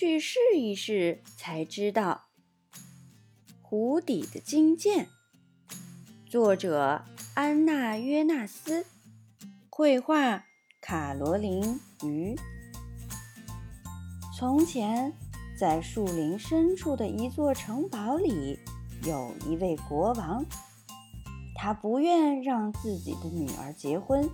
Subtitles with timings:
[0.00, 2.26] 去试一试才知道。
[3.60, 5.08] 湖底的金剑，
[6.24, 7.02] 作者
[7.34, 8.86] 安娜·约纳斯，
[9.68, 10.44] 绘画
[10.80, 12.36] 卡罗琳·鱼。
[14.36, 15.12] 从前，
[15.58, 18.56] 在树林深处的一座城堡里，
[19.02, 20.44] 有一位国王。
[21.56, 24.30] 他不愿让自己的女儿结婚，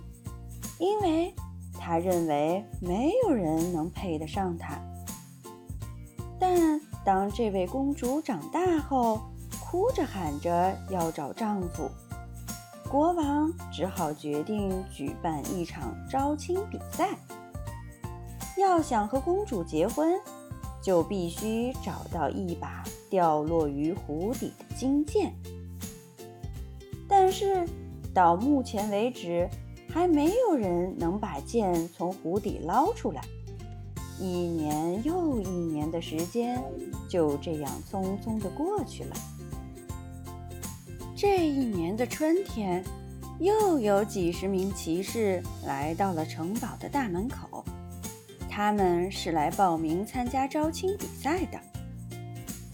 [0.77, 1.33] 因为
[1.73, 4.79] 他认为没有人能配得上她。
[6.47, 9.19] 但当这位公主长大后，
[9.59, 11.89] 哭着喊着要找丈夫，
[12.87, 17.17] 国王只好决定举办一场招亲比赛。
[18.59, 20.13] 要想和公主结婚，
[20.83, 25.33] 就必须找到一把掉落于湖底的金剑。
[27.07, 27.67] 但是，
[28.13, 29.49] 到目前为止，
[29.89, 33.23] 还没有人能把剑从湖底捞出来。
[34.19, 36.63] 一年又一年的时间
[37.09, 39.15] 就这样匆匆地过去了。
[41.15, 42.83] 这一年的春天，
[43.39, 47.63] 又有几十名骑士来到了城堡的大门口。
[48.49, 51.59] 他们是来报名参加招亲比赛的。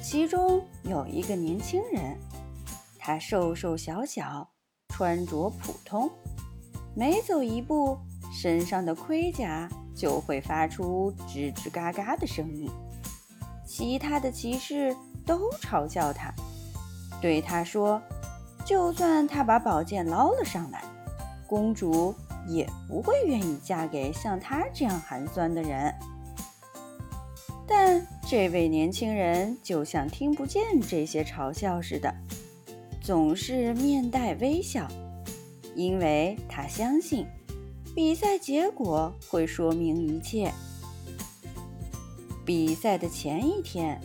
[0.01, 2.17] 其中有一个年轻人。
[2.99, 4.47] 他瘦瘦小小，
[4.89, 6.07] 穿着普通，
[6.95, 7.97] 每走一步，
[8.31, 12.69] 身上的盔甲就会发出吱吱嘎嘎的声音。
[13.65, 16.33] 其他的骑士都嘲笑他，
[17.21, 18.01] 对他说
[18.65, 20.83] ：“就算他把宝剑捞了上来，
[21.47, 22.13] 公主
[22.47, 25.93] 也不会愿意嫁给像他这样寒酸的人。”
[27.65, 32.13] 但这位年轻人就像听不见这些嘲笑似的。
[33.01, 34.87] 总是面带微笑，
[35.75, 37.25] 因为他相信
[37.93, 40.51] 比赛结果会说明一切。
[42.45, 43.99] 比赛的前一天，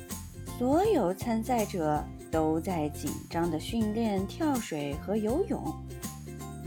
[0.58, 5.62] 所有参赛者都在紧张地训练跳水和游泳，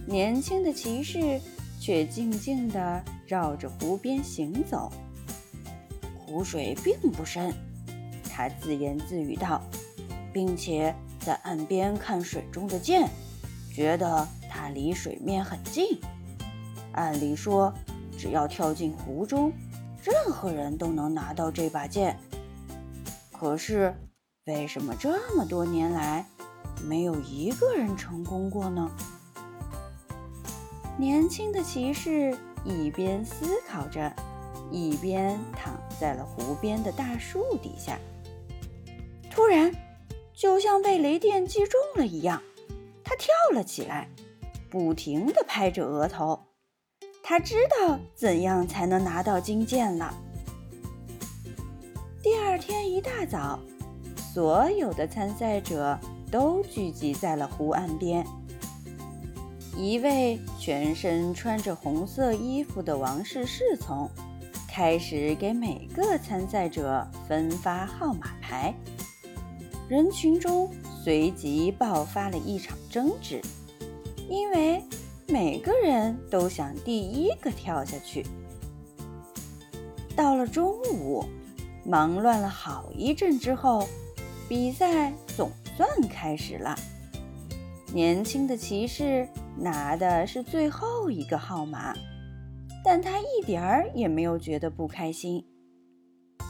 [0.06, 1.40] 年轻的骑士
[1.80, 4.92] 却静静地绕着湖边行走。
[6.18, 7.54] 湖水并不深，
[8.30, 9.62] 他自言自语道，
[10.34, 10.96] 并且。
[11.20, 13.08] 在岸边看水中的剑，
[13.76, 16.00] 觉得它离水面很近。
[16.94, 17.74] 按理说，
[18.18, 19.52] 只要跳进湖中，
[20.04, 22.18] 任何人都能拿到这把剑。
[23.32, 23.96] 可是，
[24.46, 26.26] 为什么这么多年来
[26.84, 28.90] 没有一个人成功过呢？
[30.98, 34.12] 年轻的骑士一边思考着，
[34.70, 37.98] 一边躺在了湖边的大树底下。
[39.32, 39.74] 突然，
[40.34, 42.42] 就像被雷电击中了一样，
[43.04, 44.10] 他跳了起来，
[44.70, 46.38] 不停地拍着额头。
[47.30, 50.12] 他知道怎样才能拿到金剑了。
[52.24, 53.60] 第二天一大早，
[54.34, 55.96] 所有的参赛者
[56.32, 58.26] 都聚集在了湖岸边。
[59.78, 64.10] 一位全身穿着红色衣服的王室侍从
[64.68, 68.74] 开始给每个参赛者分发号码牌。
[69.88, 70.68] 人群中
[71.04, 73.40] 随即爆发了一场争执，
[74.28, 74.84] 因为
[75.32, 78.26] 每个人都想第一个跳下去。
[80.16, 81.24] 到了中午，
[81.86, 83.88] 忙乱了好一阵之后，
[84.48, 86.76] 比赛总算开始了。
[87.94, 91.94] 年轻的骑士拿的是最后一个号码，
[92.84, 95.46] 但他一点儿也没有觉得不开心。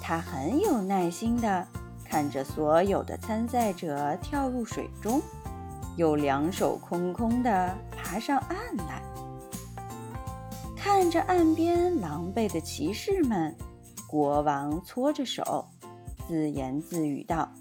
[0.01, 1.67] 他很有耐心的。
[2.05, 5.21] 看着所有的参赛者跳入水中，
[5.99, 9.03] 又两手空空地爬上岸来，
[10.73, 13.53] 看着岸边狼狈的骑士们，
[14.07, 15.67] 国王搓着手，
[16.25, 17.51] 自言自语道：“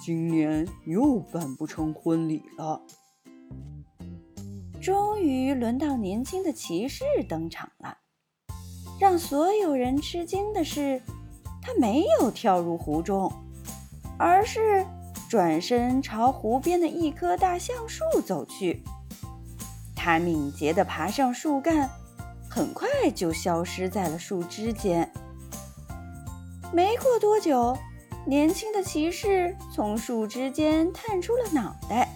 [0.00, 2.80] 今年又办不成婚礼了。”
[4.80, 7.98] 终于轮到年轻的骑士登场了。
[9.00, 11.02] 让所有人吃惊的是，
[11.60, 13.32] 他没有跳入湖中。
[14.16, 14.86] 而是
[15.30, 18.82] 转身朝湖边的一棵大橡树走去。
[19.94, 21.88] 他敏捷地爬上树干，
[22.48, 25.08] 很快就消失在了树枝间。
[26.72, 27.78] 没过多久，
[28.26, 32.08] 年轻的骑士从树枝间探出了脑袋，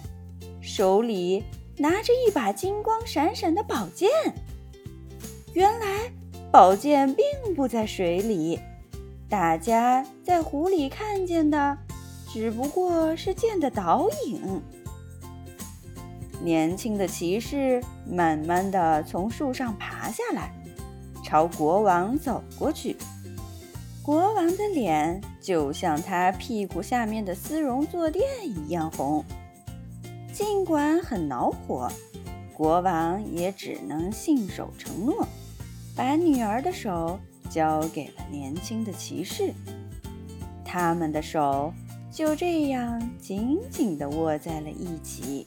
[0.59, 1.41] 手里
[1.77, 4.09] 拿着一把金光闪闪的宝剑。
[5.53, 6.11] 原来，
[6.51, 8.59] 宝剑并不在水里，
[9.29, 11.77] 大家在湖里看见的。
[12.35, 14.61] 只不过是剑的倒影。
[16.43, 20.53] 年轻的骑士慢慢地从树上爬下来，
[21.23, 22.97] 朝国王走过去。
[24.03, 29.23] 国王的脸就像他屁股下面的丝绒坐垫一样红。
[30.33, 31.89] 尽管很恼火，
[32.53, 35.25] 国王也只能信守承诺，
[35.95, 37.17] 把女儿的手
[37.49, 39.53] 交给了年轻的骑士。
[40.65, 41.73] 他们的手
[42.15, 45.45] 就这样紧紧地握在了一起，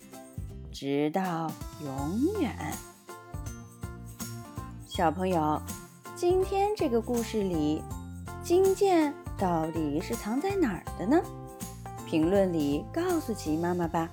[0.70, 1.50] 直到
[1.82, 2.54] 永远。
[4.86, 5.58] 小朋友，
[6.14, 7.82] 今天这个故事里，
[8.42, 11.18] 金剑到底是藏在哪儿的呢？
[12.06, 14.10] 评论里告诉吉妈妈吧。